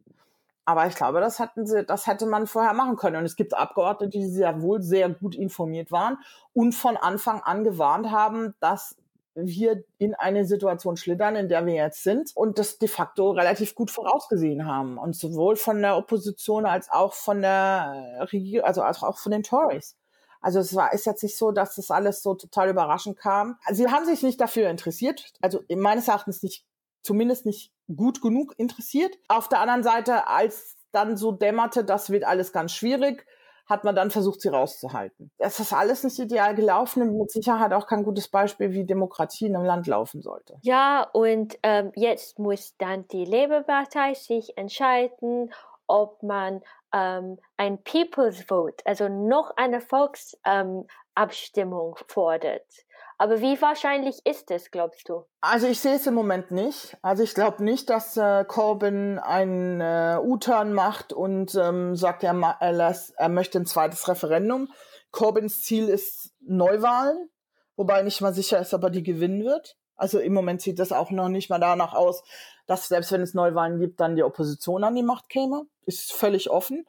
[0.65, 3.18] Aber ich glaube, das hatten sie, das hätte man vorher machen können.
[3.18, 6.18] Und es gibt Abgeordnete, die sehr wohl sehr gut informiert waren
[6.54, 8.98] und von Anfang an gewarnt haben, dass
[9.36, 13.76] wir in eine Situation schlittern, in der wir jetzt sind und das de facto relativ
[13.76, 14.98] gut vorausgesehen haben.
[14.98, 19.96] Und sowohl von der Opposition als auch von der Regierung, also auch von den Tories.
[20.41, 23.58] Also es war, ist jetzt nicht so, dass das alles so total überraschend kam.
[23.71, 26.65] Sie haben sich nicht dafür interessiert, also meines Erachtens nicht,
[27.02, 29.17] zumindest nicht gut genug interessiert.
[29.28, 33.26] Auf der anderen Seite, als dann so dämmerte, das wird alles ganz schwierig,
[33.67, 35.32] hat man dann versucht, sie rauszuhalten.
[35.38, 39.48] Es ist alles nicht ideal gelaufen und mit Sicherheit auch kein gutes Beispiel, wie Demokratie
[39.48, 40.58] in einem Land laufen sollte.
[40.62, 45.52] Ja, und ähm, jetzt muss dann die Labour-Partei sich entscheiden,
[45.88, 46.62] ob man
[46.93, 52.86] ähm, ein People's Vote, also noch eine Volksabstimmung ähm, fordert.
[53.17, 55.26] Aber wie wahrscheinlich ist es, glaubst du?
[55.39, 56.98] Also ich sehe es im Moment nicht.
[57.02, 62.58] Also ich glaube nicht, dass äh, Corbyn einen äh, U-Turn macht und ähm, sagt, er,
[62.60, 64.69] er, er möchte ein zweites Referendum.
[65.12, 67.30] Corbyns Ziel ist Neuwahlen,
[67.78, 69.78] wobei nicht mal sicher ist, ob er die gewinnen wird.
[69.95, 72.21] Also im Moment sieht das auch noch nicht mal danach aus,
[72.67, 75.67] dass selbst wenn es Neuwahlen gibt, dann die Opposition an die Macht käme.
[75.86, 76.86] Ist völlig offen.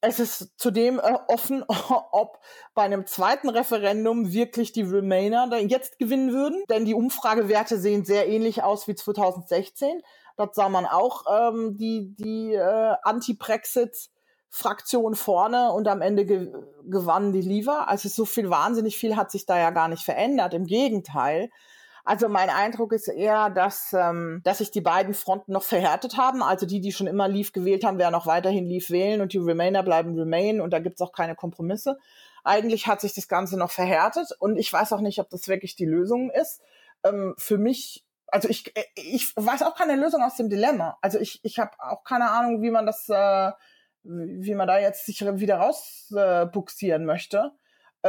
[0.00, 1.64] es ist zudem äh, offen,
[2.12, 2.38] ob
[2.74, 8.28] bei einem zweiten Referendum wirklich die Remainer jetzt gewinnen würden, denn die Umfragewerte sehen sehr
[8.28, 10.02] ähnlich aus wie 2016.
[10.36, 16.52] Dort sah man auch ähm, die, die äh, Anti-Brexit-Fraktion vorne und am Ende ge
[16.84, 17.88] gewannen die Leaver.
[17.88, 20.52] Also so viel, wahnsinnig viel hat sich da ja gar nicht verändert.
[20.54, 21.50] Im Gegenteil.
[22.06, 26.40] Also mein Eindruck ist eher, dass, ähm, dass sich die beiden Fronten noch verhärtet haben.
[26.40, 29.38] Also die, die schon immer Leave gewählt haben, werden auch weiterhin Leave wählen und die
[29.38, 31.98] Remainer bleiben Remain und da gibt's auch keine Kompromisse.
[32.44, 35.74] Eigentlich hat sich das Ganze noch verhärtet und ich weiß auch nicht, ob das wirklich
[35.74, 36.62] die Lösung ist.
[37.02, 40.96] Ähm, für mich, also ich, ich weiß auch keine Lösung aus dem Dilemma.
[41.02, 43.50] Also ich, ich habe auch keine Ahnung, wie man das, äh,
[44.04, 47.50] wie man da jetzt sich wieder rausbuxieren äh, möchte.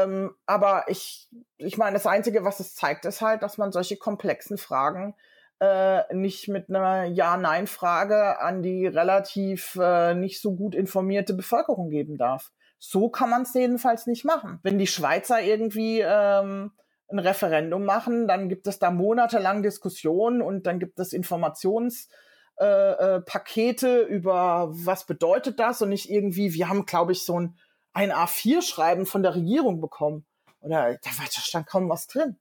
[0.03, 3.97] Ähm, aber ich, ich meine, das Einzige, was es zeigt, ist halt, dass man solche
[3.97, 5.15] komplexen Fragen
[5.59, 12.17] äh, nicht mit einer Ja-Nein-Frage an die relativ äh, nicht so gut informierte Bevölkerung geben
[12.17, 12.51] darf.
[12.79, 14.59] So kann man es jedenfalls nicht machen.
[14.61, 16.71] Wenn die Schweizer irgendwie ähm,
[17.09, 24.03] ein Referendum machen, dann gibt es da monatelang Diskussionen und dann gibt es Informationspakete äh,
[24.03, 27.57] äh, über was bedeutet das und nicht irgendwie, wir haben, glaube ich, so ein
[27.97, 30.23] ein A4-Schreiben von der Regierung bekommen.
[30.61, 32.37] Oder da, stand kaum was drin.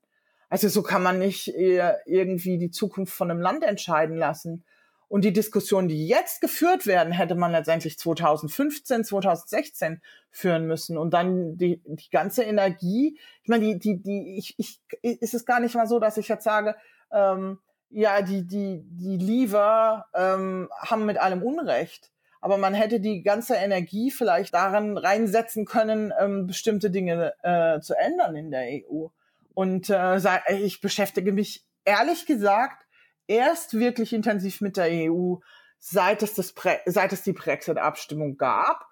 [0.50, 4.64] Also so kann man nicht irgendwie die Zukunft von einem Land entscheiden lassen.
[5.08, 10.98] Und die Diskussionen, die jetzt geführt werden, hätte man letztendlich 2015, 2016 führen müssen.
[10.98, 15.46] Und dann die, die ganze Energie, ich meine, die, die, die, ich, ich, ist es
[15.46, 16.76] gar nicht mal so, dass ich jetzt sage,
[17.12, 23.22] ähm, ja, die, die, die Lever ähm, haben mit allem Unrecht aber man hätte die
[23.22, 29.08] ganze Energie vielleicht daran reinsetzen können, ähm, bestimmte Dinge äh, zu ändern in der EU.
[29.54, 30.18] Und äh,
[30.52, 32.86] ich beschäftige mich ehrlich gesagt
[33.26, 35.36] erst wirklich intensiv mit der EU,
[35.78, 38.86] seit es, das seit es die Brexit-Abstimmung gab.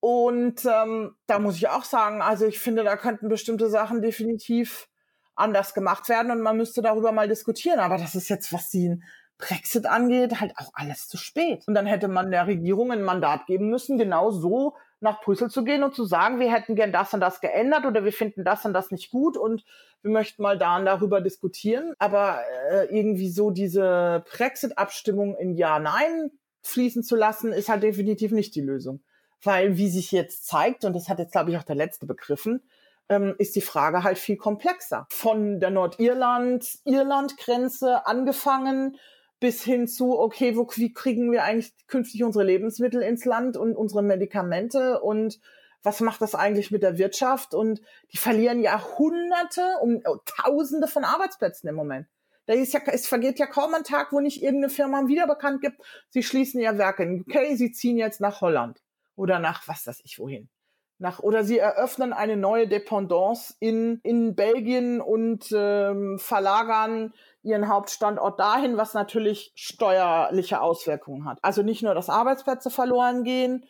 [0.00, 4.88] Und ähm, da muss ich auch sagen, also ich finde, da könnten bestimmte Sachen definitiv
[5.34, 7.80] anders gemacht werden und man müsste darüber mal diskutieren.
[7.80, 9.00] Aber das ist jetzt, was die
[9.46, 11.64] Brexit angeht, halt auch alles zu spät.
[11.66, 15.64] Und dann hätte man der Regierung ein Mandat geben müssen, genau so nach Brüssel zu
[15.64, 18.64] gehen und zu sagen, wir hätten gern das und das geändert oder wir finden das
[18.64, 19.66] und das nicht gut und
[20.00, 21.92] wir möchten mal da und darüber diskutieren.
[21.98, 22.38] Aber
[22.70, 26.30] äh, irgendwie so diese Brexit-Abstimmung in Ja-Nein
[26.62, 29.02] fließen zu lassen, ist halt definitiv nicht die Lösung.
[29.42, 32.62] Weil, wie sich jetzt zeigt, und das hat jetzt, glaube ich, auch der Letzte begriffen,
[33.10, 35.06] ähm, ist die Frage halt viel komplexer.
[35.10, 38.96] Von der Nordirland-Irland-Grenze angefangen
[39.44, 43.76] bis hin zu, okay, wo, wie kriegen wir eigentlich künftig unsere Lebensmittel ins Land und
[43.76, 45.38] unsere Medikamente und
[45.82, 47.52] was macht das eigentlich mit der Wirtschaft?
[47.52, 52.06] Und die verlieren ja Hunderte um oh, Tausende von Arbeitsplätzen im Moment.
[52.46, 55.60] Da ist ja, es vergeht ja kaum ein Tag, wo nicht irgendeine Firma wieder bekannt
[55.60, 55.78] gibt,
[56.08, 58.80] sie schließen ja Werke in UK, sie ziehen jetzt nach Holland
[59.14, 60.48] oder nach was weiß ich wohin.
[60.96, 67.12] Nach, oder sie eröffnen eine neue Dependance in, in Belgien und ähm, verlagern
[67.44, 71.38] ihren Hauptstandort dahin, was natürlich steuerliche Auswirkungen hat.
[71.42, 73.64] Also nicht nur, dass Arbeitsplätze verloren gehen,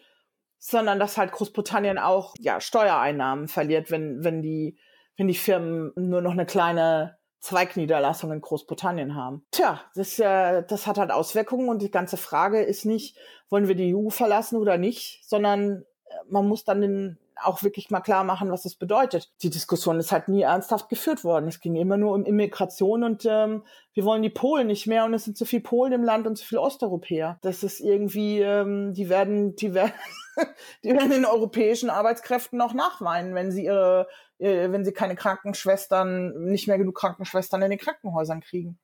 [0.59, 4.79] sondern dass halt Großbritannien auch ja, Steuereinnahmen verliert, wenn, wenn, die,
[5.17, 9.45] wenn die Firmen nur noch eine kleine Zweigniederlassung in Großbritannien haben.
[9.51, 13.19] Tja, das, äh, das hat halt Auswirkungen und die ganze Frage ist nicht,
[13.51, 17.91] wollen wir die EU verlassen oder nicht, sondern äh, man muss dann den, auch wirklich
[17.91, 19.31] mal klar machen, was das bedeutet.
[19.43, 21.49] Die Diskussion ist halt nie ernsthaft geführt worden.
[21.49, 25.15] Es ging immer nur um Immigration und ähm, wir wollen die Polen nicht mehr und
[25.15, 27.39] es sind zu viele Polen im Land und zu viele Osteuropäer.
[27.43, 29.93] Das ist irgendwie, ähm, die werden, die werden,
[30.85, 36.45] die werden den europäischen Arbeitskräften noch nachweinen, wenn sie ihre, äh, wenn sie keine Krankenschwestern,
[36.45, 38.79] nicht mehr genug Krankenschwestern in den Krankenhäusern kriegen.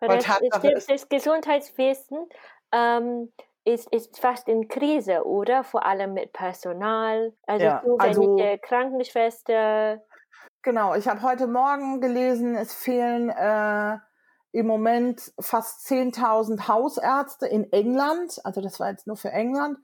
[0.00, 0.26] Weil das,
[0.62, 2.18] das, das Gesundheitswesen
[2.72, 3.32] ähm,
[3.64, 5.64] ist, ist fast in Krise, oder?
[5.64, 7.32] Vor allem mit Personal.
[7.46, 10.02] Also, ja, so, wenn also die Krankenschwester.
[10.62, 13.98] Genau, ich habe heute Morgen gelesen, es fehlen äh,
[14.52, 18.38] im Moment fast 10.000 Hausärzte in England.
[18.44, 19.78] Also das war jetzt nur für England.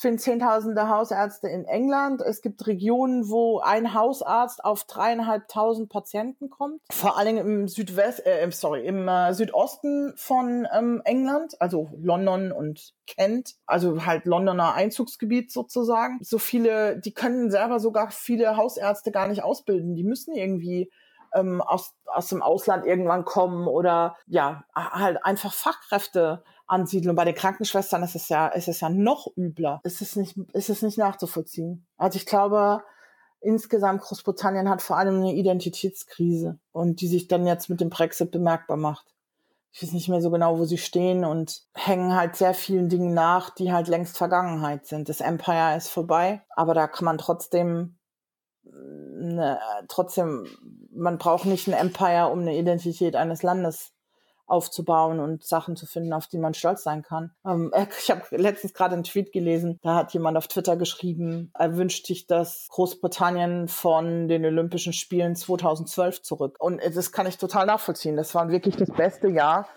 [0.00, 2.22] Es finden Zehntausende Hausärzte in England.
[2.22, 6.80] Es gibt Regionen, wo ein Hausarzt auf dreieinhalbtausend Patienten kommt.
[6.90, 12.94] Vor allem im Südwest, äh, sorry, im äh, Südosten von ähm, England, also London und
[13.06, 16.16] Kent, also halt Londoner Einzugsgebiet sozusagen.
[16.22, 19.96] So viele, die können selber sogar viele Hausärzte gar nicht ausbilden.
[19.96, 20.90] Die müssen irgendwie
[21.34, 27.10] ähm, aus, aus dem Ausland irgendwann kommen oder ja, halt einfach Fachkräfte ansiedeln.
[27.10, 29.80] Und bei den Krankenschwestern ist es ja, ist es ja noch übler.
[29.84, 31.86] Ist es nicht, ist es nicht nachzuvollziehen.
[31.96, 32.82] Also ich glaube,
[33.40, 38.30] insgesamt Großbritannien hat vor allem eine Identitätskrise und die sich dann jetzt mit dem Brexit
[38.30, 39.06] bemerkbar macht.
[39.72, 43.14] ich weiß nicht mehr so genau, wo sie stehen und hängen halt sehr vielen Dingen
[43.14, 45.08] nach, die halt längst Vergangenheit sind.
[45.08, 47.96] Das Empire ist vorbei, aber da kann man trotzdem
[48.72, 50.46] ne, trotzdem,
[50.92, 53.92] man braucht nicht ein Empire, um eine Identität eines Landes
[54.50, 57.30] aufzubauen und Sachen zu finden, auf die man stolz sein kann.
[57.46, 61.76] Ähm, ich habe letztens gerade einen Tweet gelesen, da hat jemand auf Twitter geschrieben, er
[61.76, 66.56] wünscht sich das Großbritannien von den Olympischen Spielen 2012 zurück.
[66.58, 68.16] Und das kann ich total nachvollziehen.
[68.16, 69.68] Das war wirklich das beste Jahr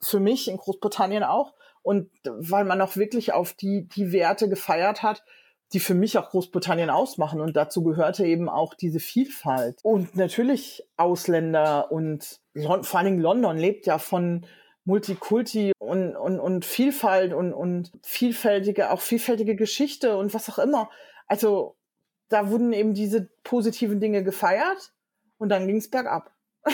[0.00, 1.54] für mich in Großbritannien auch.
[1.82, 5.24] Und weil man auch wirklich auf die, die Werte gefeiert hat,
[5.72, 7.40] die für mich auch Großbritannien ausmachen.
[7.40, 9.80] Und dazu gehörte eben auch diese Vielfalt.
[9.82, 14.46] Und natürlich Ausländer und vor allen Dingen London lebt ja von
[14.84, 20.88] Multikulti und, und, und Vielfalt und, und vielfältige, auch vielfältige Geschichte und was auch immer.
[21.26, 21.76] Also
[22.28, 24.92] da wurden eben diese positiven Dinge gefeiert
[25.36, 26.32] und dann ging es bergab.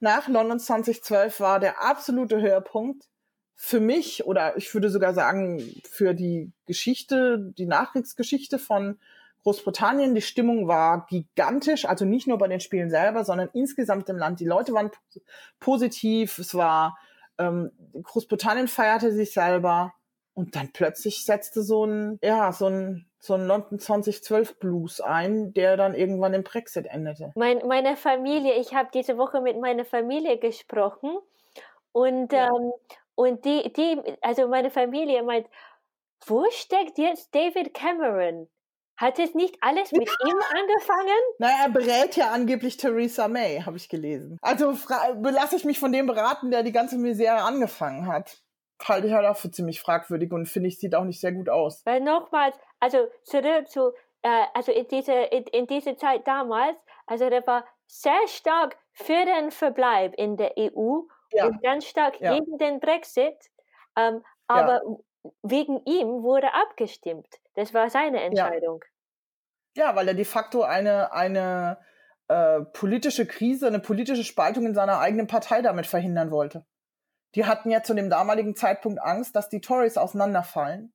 [0.00, 3.08] Nach London 2012 war der absolute Höhepunkt
[3.56, 8.98] für mich oder ich würde sogar sagen für die Geschichte, die Nachkriegsgeschichte von
[9.42, 10.14] Großbritannien.
[10.14, 14.40] Die Stimmung war gigantisch, also nicht nur bei den Spielen selber, sondern insgesamt im Land.
[14.40, 14.90] Die Leute waren
[15.60, 16.38] positiv.
[16.38, 16.98] Es war
[17.38, 17.70] ähm,
[18.02, 19.92] Großbritannien feierte sich selber
[20.34, 25.54] und dann plötzlich setzte so ein ja so ein so ein London 2012 Blues ein,
[25.54, 27.32] der dann irgendwann im Brexit endete.
[27.36, 31.16] Mein, meine Familie, ich habe diese Woche mit meiner Familie gesprochen
[31.92, 32.48] und ja.
[32.48, 32.72] ähm,
[33.14, 35.46] und die, die, also meine Familie meint,
[36.26, 38.48] wo steckt jetzt David Cameron?
[38.96, 41.20] Hat es nicht alles mit ihm angefangen?
[41.38, 44.38] Naja, er berät ja angeblich Theresa May, habe ich gelesen.
[44.40, 44.72] Also
[45.16, 48.38] belasse ich mich von dem beraten, der die ganze Misere angefangen hat.
[48.82, 51.48] Halte ich halt auch für ziemlich fragwürdig und finde ich, sieht auch nicht sehr gut
[51.48, 51.84] aus.
[51.84, 57.28] Weil nochmals, also zurück zu, äh, also in diese, in, in diese Zeit damals, also
[57.28, 61.00] der war sehr stark für den Verbleib in der EU
[61.34, 61.50] ja.
[61.62, 62.34] ganz stark ja.
[62.34, 63.36] gegen den Brexit.
[63.96, 65.32] Ähm, aber ja.
[65.42, 67.28] wegen ihm wurde abgestimmt.
[67.54, 68.84] Das war seine Entscheidung.
[69.76, 71.78] Ja, weil er de facto eine, eine
[72.28, 76.64] äh, politische Krise, eine politische Spaltung in seiner eigenen Partei damit verhindern wollte.
[77.34, 80.92] Die hatten ja zu dem damaligen Zeitpunkt Angst, dass die Tories auseinanderfallen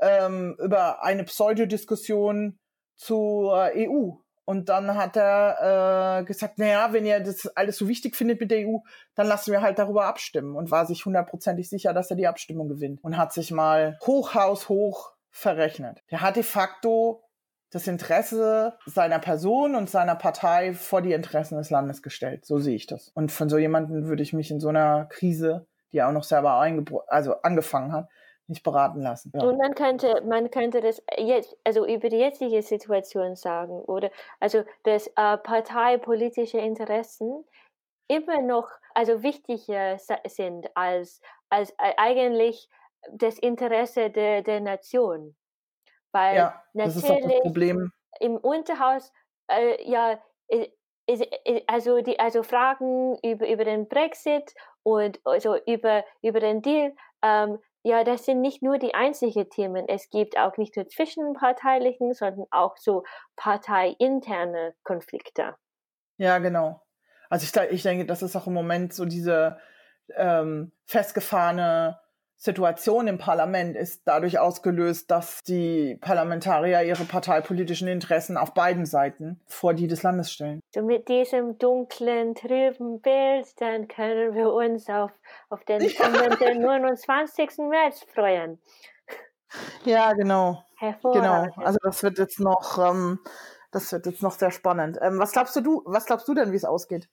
[0.00, 2.58] ähm, über eine Pseudodiskussion
[2.94, 4.12] zur EU.
[4.48, 8.50] Und dann hat er äh, gesagt, naja, wenn ihr das alles so wichtig findet mit
[8.50, 8.78] der EU,
[9.14, 12.66] dann lassen wir halt darüber abstimmen und war sich hundertprozentig sicher, dass er die Abstimmung
[12.66, 16.02] gewinnt und hat sich mal hochhaus hoch verrechnet.
[16.10, 17.22] Der hat de facto
[17.68, 22.46] das Interesse seiner Person und seiner Partei vor die Interessen des Landes gestellt.
[22.46, 23.10] So sehe ich das.
[23.10, 26.24] Und von so jemandem würde ich mich in so einer Krise, die er auch noch
[26.24, 26.52] selber
[27.08, 28.08] also angefangen hat,
[28.48, 29.30] nicht beraten lassen.
[29.34, 29.44] Ja.
[29.44, 34.64] Und man könnte, man könnte das jetzt, also über die jetzige Situation sagen, oder also
[34.84, 37.44] dass äh, parteipolitische Interessen
[38.08, 42.68] immer noch also wichtiger sind als als äh, eigentlich
[43.12, 45.36] das Interesse der, der Nation.
[46.12, 47.42] Weil ja, natürlich
[48.20, 49.12] im Unterhaus
[49.48, 50.18] äh, ja
[51.66, 57.58] also die also Fragen über über den Brexit und also über über den Deal ähm,
[57.88, 59.88] ja, das sind nicht nur die einzigen Themen.
[59.88, 63.02] Es gibt auch nicht nur zwischenparteilichen, sondern auch so
[63.36, 65.56] parteiinterne Konflikte.
[66.18, 66.82] Ja, genau.
[67.30, 69.58] Also ich, ich denke, das ist auch im Moment so diese
[70.14, 71.98] ähm, festgefahrene
[72.40, 79.40] Situation im Parlament ist dadurch ausgelöst, dass die Parlamentarier ihre parteipolitischen Interessen auf beiden Seiten
[79.48, 80.60] vor die des Landes stellen.
[80.72, 85.10] So mit diesem dunklen, trüben Bild, dann können wir uns auf,
[85.48, 86.54] auf den ja.
[86.54, 87.58] 29.
[87.58, 88.60] März freuen.
[89.84, 90.62] Ja, genau.
[90.80, 91.46] Genau.
[91.56, 93.18] Also das wird jetzt noch, ähm,
[93.72, 94.96] das wird jetzt noch sehr spannend.
[95.02, 97.08] Ähm, was glaubst du, was glaubst du denn, wie es ausgeht?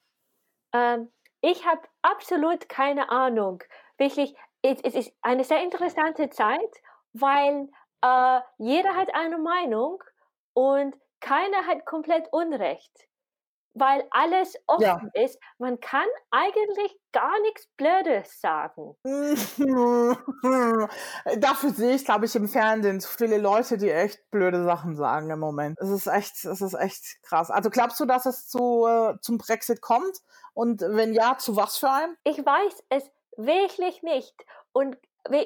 [0.72, 1.10] Ähm,
[1.42, 3.64] ich habe absolut keine Ahnung.
[3.98, 6.82] Wirklich, es ist eine sehr interessante Zeit,
[7.14, 7.70] weil
[8.02, 10.04] äh, jeder hat eine Meinung
[10.54, 13.08] und keiner hat komplett Unrecht,
[13.74, 15.24] weil alles offen ja.
[15.24, 15.40] ist.
[15.58, 18.96] Man kann eigentlich gar nichts Blödes sagen.
[21.40, 25.30] Dafür sehe ich, glaube ich, im Fernsehen so viele Leute, die echt blöde Sachen sagen
[25.30, 25.80] im Moment.
[25.80, 27.50] Es ist echt, es ist echt krass.
[27.52, 30.22] Also glaubst du, dass es zu, äh, zum Brexit kommt?
[30.54, 32.16] Und wenn ja, zu was für einem?
[32.24, 34.36] Ich weiß es Wirklich nicht.
[34.72, 34.98] Und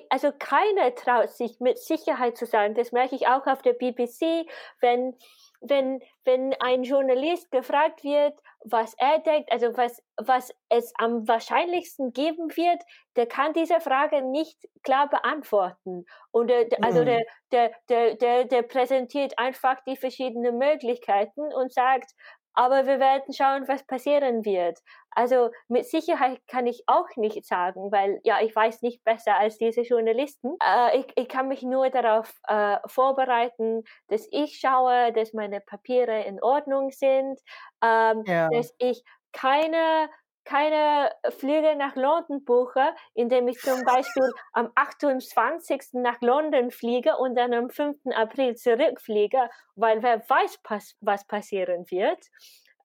[0.10, 2.76] also keiner traut sich mit Sicherheit zu sagen.
[2.76, 4.46] Das merke ich auch auf der BBC,
[4.82, 5.16] wenn,
[5.62, 12.12] wenn, wenn ein Journalist gefragt wird, was er denkt, also was, was es am wahrscheinlichsten
[12.12, 12.82] geben wird,
[13.16, 16.06] der kann diese Frage nicht klar beantworten.
[16.32, 17.06] Und der, also mhm.
[17.06, 22.12] der, der, der, der, der präsentiert einfach die verschiedenen Möglichkeiten und sagt,
[22.54, 24.80] aber wir werden schauen, was passieren wird.
[25.12, 29.58] Also mit Sicherheit kann ich auch nicht sagen, weil ja, ich weiß nicht besser als
[29.58, 30.56] diese Journalisten.
[30.64, 36.24] Äh, ich, ich kann mich nur darauf äh, vorbereiten, dass ich schaue, dass meine Papiere
[36.24, 37.40] in Ordnung sind,
[37.84, 38.50] ähm, ja.
[38.50, 40.10] dass ich keine
[40.50, 44.24] keine Flüge nach London buche, indem ich zum Beispiel
[44.54, 45.94] am 28.
[45.94, 47.98] nach London fliege und dann am 5.
[48.16, 50.60] April zurückfliege, weil wer weiß,
[51.02, 52.20] was passieren wird.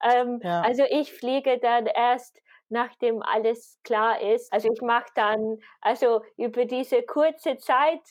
[0.03, 0.61] Ähm, ja.
[0.61, 2.41] Also ich fliege dann erst
[2.71, 4.53] nachdem alles klar ist.
[4.53, 8.03] Also ich mache dann, also über diese kurze Zeit,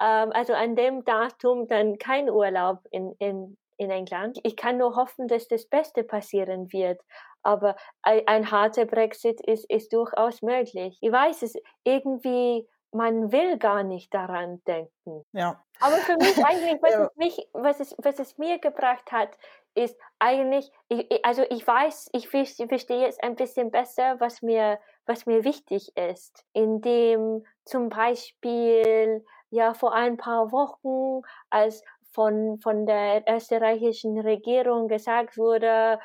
[0.00, 4.38] ähm, also an dem Datum dann kein Urlaub in, in, in England.
[4.44, 7.00] Ich kann nur hoffen, dass das Beste passieren wird.
[7.42, 10.98] Aber ein, ein harter Brexit ist, ist durchaus möglich.
[11.00, 15.24] Ich weiß es, irgendwie, man will gar nicht daran denken.
[15.32, 15.62] Ja.
[15.80, 17.04] Aber für mich eigentlich, was, ja.
[17.04, 19.36] es, mich, was, es, was es mir gebracht hat,
[19.74, 25.26] ist eigentlich, ich, also ich weiß, ich verstehe jetzt ein bisschen besser, was mir, was
[25.26, 33.24] mir wichtig ist, indem zum Beispiel ja vor ein paar Wochen, als von, von der
[33.26, 35.98] österreichischen Regierung gesagt wurde,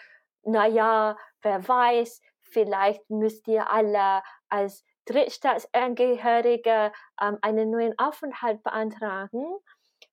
[0.47, 6.91] na ja, wer weiß, vielleicht müsst ihr alle als Drittstaatsangehörige
[7.21, 9.45] ähm, einen neuen Aufenthalt beantragen,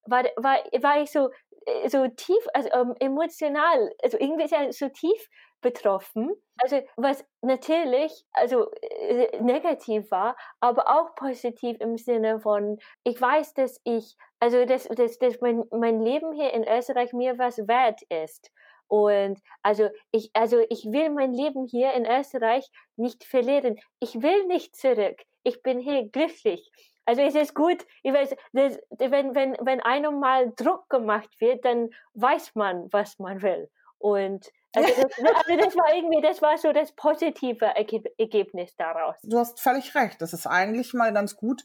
[0.06, 1.30] war, war, war ich so,
[1.66, 5.28] äh, so tief, also ähm, emotional, also irgendwie so tief
[5.60, 6.30] betroffen.
[6.62, 13.54] Also was natürlich also äh, negativ war, aber auch positiv im Sinne von, ich weiß,
[13.54, 18.02] dass ich, also dass, dass, dass mein, mein Leben hier in Österreich mir was wert
[18.10, 18.52] ist.
[18.88, 23.78] Und also ich, also ich will mein Leben hier in Österreich nicht verlieren.
[24.00, 25.22] Ich will nicht zurück.
[25.42, 26.70] Ich bin hier glücklich.
[27.06, 31.64] Also es ist gut, ich weiß, das, wenn, wenn, wenn einem mal Druck gemacht wird,
[31.64, 33.68] dann weiß man, was man will.
[33.98, 35.12] Und also das,
[35.46, 39.16] also das war irgendwie, das war so das positive Ergebnis daraus.
[39.22, 40.20] Du hast völlig recht.
[40.20, 41.64] Das ist eigentlich mal ganz gut,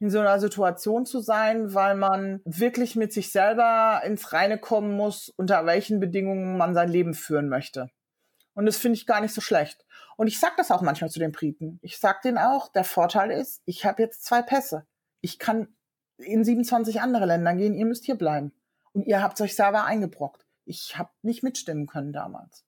[0.00, 4.96] in so einer Situation zu sein, weil man wirklich mit sich selber ins Reine kommen
[4.96, 7.90] muss, unter welchen Bedingungen man sein Leben führen möchte.
[8.54, 9.84] Und das finde ich gar nicht so schlecht.
[10.16, 11.78] Und ich sage das auch manchmal zu den Briten.
[11.82, 14.86] Ich sage denen auch, der Vorteil ist, ich habe jetzt zwei Pässe.
[15.20, 15.68] Ich kann
[16.18, 18.52] in 27 andere Länder gehen, ihr müsst hier bleiben.
[18.92, 20.46] Und ihr habt euch selber eingebrockt.
[20.66, 22.64] Ich habe nicht mitstimmen können damals.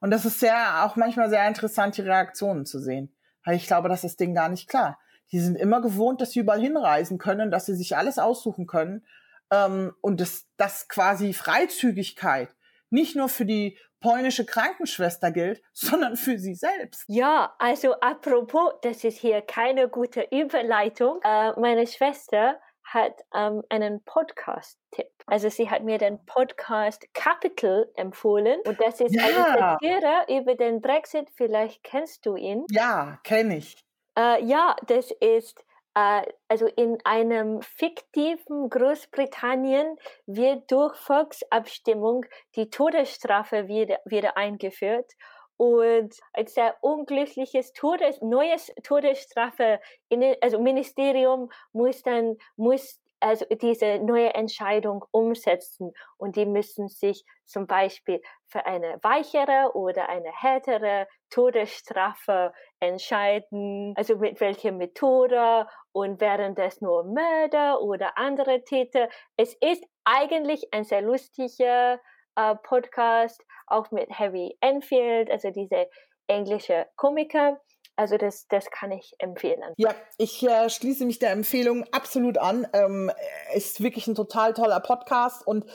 [0.00, 3.14] Und das ist sehr, auch manchmal sehr interessant, die Reaktionen zu sehen.
[3.44, 4.98] Weil ich glaube, das ist denen gar nicht klar
[5.32, 9.04] die sind immer gewohnt, dass sie überall hinreisen können, dass sie sich alles aussuchen können.
[9.52, 12.54] Ähm, und dass das quasi Freizügigkeit
[12.90, 17.04] nicht nur für die polnische Krankenschwester gilt, sondern für sie selbst.
[17.06, 21.20] Ja, also apropos, das ist hier keine gute Überleitung.
[21.22, 25.06] Äh, meine Schwester hat ähm, einen Podcast-Tipp.
[25.26, 29.22] Also sie hat mir den Podcast Capital empfohlen und das ist ja.
[29.22, 31.28] eine Satire über den Brexit.
[31.36, 32.64] Vielleicht kennst du ihn.
[32.70, 33.76] Ja, kenne ich.
[34.16, 39.96] Äh, ja, das ist äh, also in einem fiktiven Großbritannien
[40.26, 42.24] wird durch Volksabstimmung
[42.56, 45.12] die Todesstrafe wieder, wieder eingeführt.
[45.56, 53.98] Und ein sehr unglückliches Todes, neues Todesstrafe, in, also Ministerium muss dann muss also diese
[53.98, 61.06] neue Entscheidung umsetzen und die müssen sich zum Beispiel für eine weichere oder eine härtere
[61.30, 69.08] Todesstrafe entscheiden, also mit welcher Methode und wären das nur Mörder oder andere Täter.
[69.36, 72.00] Es ist eigentlich ein sehr lustiger
[72.36, 75.88] äh, Podcast, auch mit Harry Enfield, also diese
[76.26, 77.60] englische Komiker.
[78.00, 79.74] Also das, das kann ich empfehlen.
[79.76, 82.66] Ja, ich äh, schließe mich der Empfehlung absolut an.
[82.72, 83.12] Ähm,
[83.52, 85.66] ist wirklich ein total toller Podcast und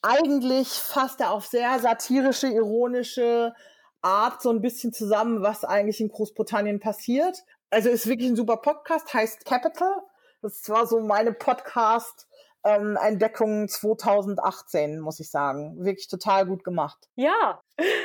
[0.00, 3.52] eigentlich fasst er auf sehr satirische, ironische
[4.00, 7.42] Art so ein bisschen zusammen, was eigentlich in Großbritannien passiert.
[7.70, 9.92] Also ist wirklich ein super Podcast, heißt Capital.
[10.40, 12.28] Das war so meine Podcast.
[12.62, 15.84] Ähm, Entdeckung 2018, muss ich sagen.
[15.84, 17.08] Wirklich total gut gemacht.
[17.16, 17.60] Ja.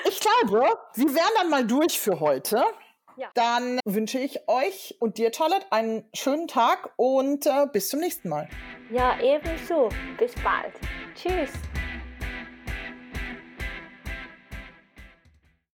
[0.05, 2.63] Ich glaube, wir wären dann mal durch für heute.
[3.18, 3.30] Ja.
[3.34, 8.30] Dann wünsche ich euch und dir, Charlotte, einen schönen Tag und äh, bis zum nächsten
[8.30, 8.47] Mal.
[8.91, 9.89] Ja, ebenso.
[10.20, 10.74] Bis bald.
[11.15, 11.51] Tschüss.